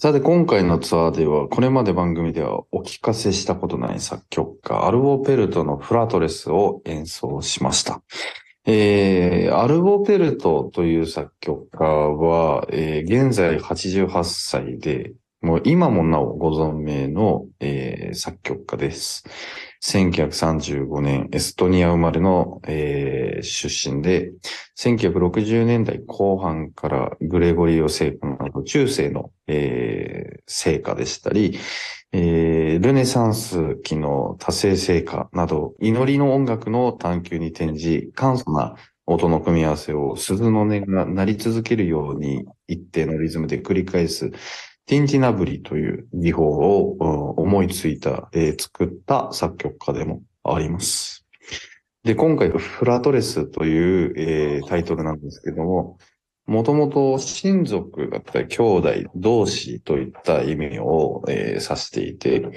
[0.00, 8.00] さて、今回のツアーでは、これまで番組ではお聞かせしたことない作曲家、アルボ・ペルトのフラトレスを演奏しました。
[8.64, 19.24] えー、アルボ・ペルトという作曲家は、えー、現在88歳で、もう今もなおご存命の、えー、作曲家です。
[19.82, 24.32] 1935年、エストニア生まれの、えー、出身で、
[24.78, 31.58] 1960年代後半からグレゴリオ聖歌など中世の、えー、聖歌でしたり、
[32.12, 38.74] えー、ルネサンス期の多世聖歌など、祈りの音楽の探求に転じ、簡素な
[39.10, 44.32] 音の組み合わせを鈴の音が鳴り続けるように一定のリズムで繰り返す
[44.88, 51.26] ティンティナブリという技法を思いついた、えー、作った作曲家でもあります。
[52.04, 55.98] で、今回フラトレスという、えー、タイトルなんですけども、
[56.46, 62.48] もともと親族だったり兄弟同士といった意味を、えー、指していて、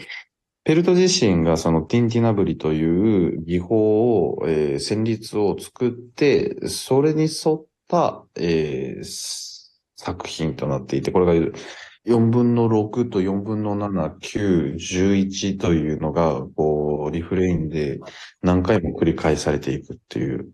[0.64, 9.04] ペルト自身がそのティンティナブリという技法を、えー、旋律を作って、それに沿った、えー、
[9.98, 11.52] 作品となっていて、これが
[12.06, 18.00] 4分の6と4分の7、9、11というのが、こう、リフレインで
[18.42, 20.50] 何回も繰り返されていくっていう、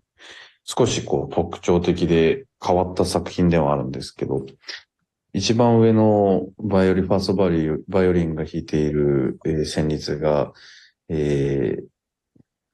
[0.66, 4.46] 少しこう特徴的で変わった作品ではあるんですけど、
[5.34, 10.52] 一番上のバイオリン、ファーストバイオバイオリンが弾いている、えー、旋律が、
[11.10, 11.86] えー、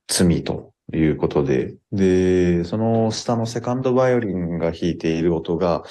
[0.08, 5.84] 罪ということで、で、その下のセカンドバイオリンが弾いている音が、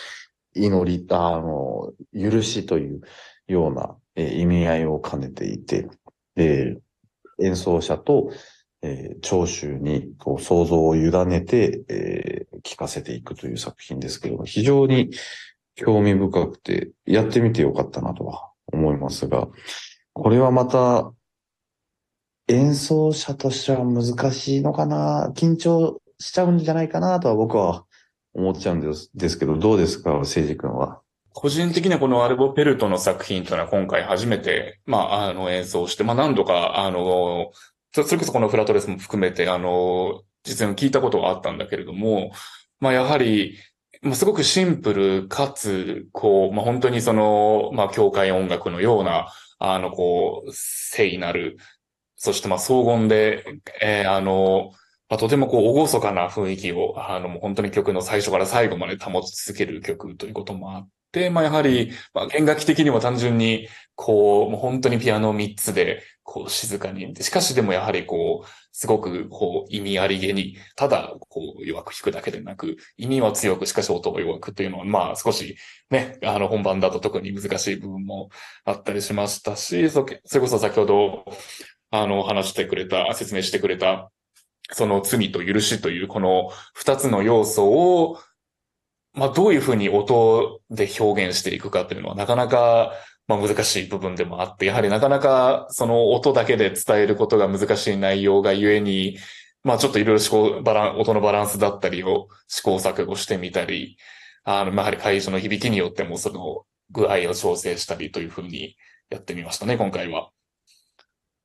[0.54, 3.00] 祈り、あの、許しという
[3.46, 5.88] ような、えー、意味合いを兼ねていて、
[6.36, 8.30] えー、演奏者と、
[8.82, 15.10] えー、聴衆にこう想像を委ねて、えー、聞かせていくという作品ですけれども、非常に
[15.74, 19.48] 興味深くて、やってみてよかったなとは思いますが、
[20.12, 21.12] これはまた、
[22.48, 27.84] 演奏者としては難しいのかな緊張しちゃうんじゃないかなとは僕は
[28.34, 31.00] 思っちゃうんですですけど、どうですか、聖司君は？
[31.34, 37.52] 個人的にはこのアルボ・ペルトの作品というのは今回初めて、まあ、あの演奏して、まあ何度か、あの、
[37.92, 42.32] それこそこのフラトレスも含めて、あの、実際に聞いたことがあったんだけれども、
[42.80, 43.56] まあやはり、
[44.02, 51.56] まあ、すごくシンプルかつ、こう、まあ本当にその、まあ教会音楽のような、あの、こう、聖なる、
[52.16, 53.44] そしてまあ荘厳で、
[53.80, 54.72] えー、あの、
[55.12, 67.14] まあ、とてもこう、厳かな雰囲気を、あの、もう本当に曲の最初から最後まで保ち続ける曲ということもあって、まあ、やはり、まあ、弦楽器的にも単純に、こう、もう本当にピアノ3つで、こう、静かに。
[67.16, 75.58] しかしでもやはりこう、すごく、こう、意味ありげに、ただ、こう、弱く弾くだけでなく、意味は強く、しかし音は弱くというのは、まあ、少し、
[75.90, 78.30] ね、あの、本番だと特に難しい部分も
[78.64, 81.26] あったりしましたし、それこそ先ほど、
[81.90, 84.10] あの、話してくれた、説明してくれた、
[84.70, 88.18] その罪と許しというこの二つの要素を、
[89.14, 92.92] まあどういうふうに音で表現していくかというのはなかなか
[93.28, 99.18] まあ難しい部分でもあって、やはりなかなかその音だけで伝えることが難しい内容がゆえに、
[99.64, 103.96] まあちょっといろいろ思考、バラン、音のバランスだったりを試行錯誤してみたり、
[104.44, 108.76] あの、ま、やはり会場の響きによってもその具合を調整したりというふうに
[109.08, 110.30] やってみましたね、今回は。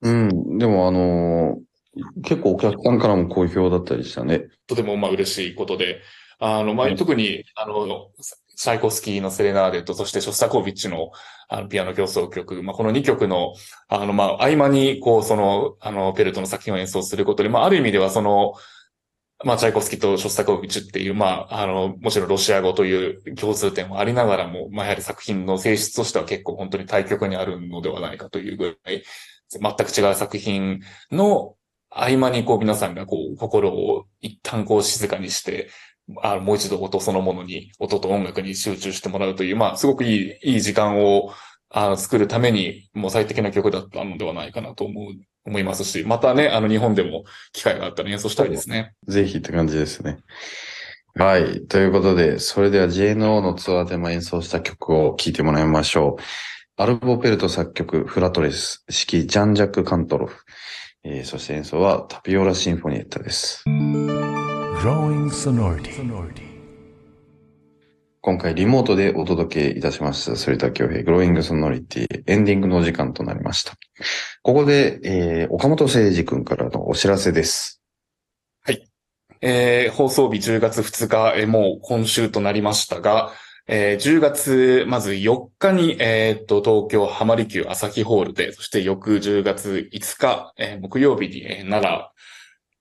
[0.02, 0.58] うん。
[0.58, 1.60] でもあの
[2.24, 4.48] 結構お客さんからも好評だったりしたね。
[4.68, 6.02] とてもまあ嬉しいことで、
[6.40, 8.12] あの、まあ、特に、あの、
[8.56, 11.12] サイコスキーのセレナーデと、そしてショスタコービッチの
[11.50, 13.54] あのピアノ競争曲、まあ、この2曲の、
[13.88, 18.54] あの、まあ、合間に、こう、その、あの、ペルトの作品を演奏することで、まあ、ある意味ではその、
[19.46, 29.04] まあ、チャイコスキーとショスタコービッチっていう、まあ、あの、もちろんロシア語という共通点もありながらも、まあ、やはり作品の性質としては結構本当に対極にあるのではないかというぐらい、
[29.50, 30.82] 全く違う作品
[31.12, 31.56] の、
[31.98, 35.70] 合間にこう皆さんがこう心を一旦こう静かにして、
[36.22, 41.34] あもう一度音そのものに、音と音楽に集中してもらうという、まあすごくいい、いい時間を
[41.70, 45.06] あの作るためにもう最適な曲だったのではないかなと思う、
[45.46, 48.94] 思いますし、またね、あの日本でも機会があったら演奏したいですね。
[49.08, 50.20] ぜひって感じですね。
[51.16, 51.66] はい。
[51.68, 56.22] ということで、それでは JNO のツアーでも演奏した曲を聴いてもらいましょう。
[56.80, 60.46] アルボペルト作曲、フラトレス、式ジャンジャック・カントロフ。
[61.10, 63.64] えー、そして演奏はタピオラシンフォニエッタです。
[68.20, 73.76] 今回リモートでお届けいたしました、反田恭平、グローイングソノリティ、エンディングの時間となりました。
[74.42, 77.82] ここで、えー、岡本誠二君からのお知らせです。
[78.66, 78.86] はい。
[79.40, 83.32] えー、放送日10月2日、えー、もう今週となりましたが、
[83.68, 92.12] えー10月、まず4日に、えーっと、東京浜離宮朝日ホールで、そして翌10月5日、えー木曜日に、えー奈良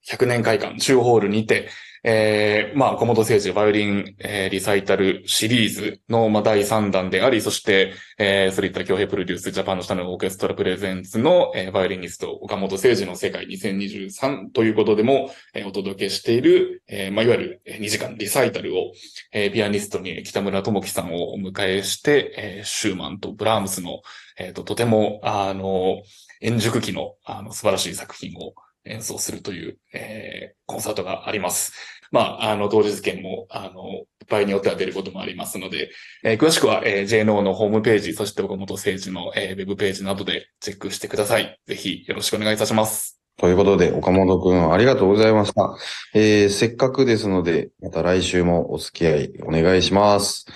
[0.09, 1.69] 100年会館中ホールにて、
[2.09, 18.93] えーまあ、小本誠治バイオリン、えーリサイタルシリーズの、まあ、第3弾であり、そして、えー、それいった京平プロデュースジャパンの下のオーケストラプレゼンツの、えーバイオリニスト岡本誠治の世界2023ということでも、えーお届けしている、えーまあ、いわゆる2時間リサイタルを、
[19.33, 24.03] えーピアニストに北村智樹さんをお迎えして、えーシューマンとブラームスの、
[24.39, 26.03] えーと、とても、あの、
[26.41, 28.55] 円熟期の、あの、素晴らしい作品を
[28.87, 31.73] 演奏するという、えーコンサートがあります。
[32.11, 35.91] まあ、あの、当日券も、あの、場合によっては出ることもありますので、
[36.25, 41.59] えー詳しくは、えー JNO のホームページ、そして岡本誠治の、えーウェブページなどでチェックしてください。
[41.67, 43.21] ぜひよろしくお願いいたします。
[43.39, 45.77] ということで、岡本くんありがとうございました。
[46.15, 50.47] えー、せっかくですので、また来週もお付き合いお願いします。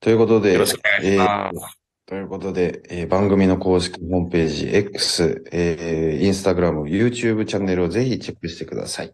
[0.00, 1.85] ということで、よろしくお願いします。
[2.06, 9.12] ということで、えー番組の公式ホームページ、X、えー、Instagram、YouTube チャンネルをぜひチェックしてください。